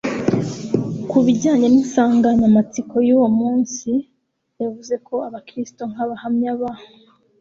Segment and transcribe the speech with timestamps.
[1.09, 3.89] ku bijyanye n'insanganyamatsiko y'uwo munsi,
[4.61, 6.71] yavuze ko abakristu nk'abahamya ba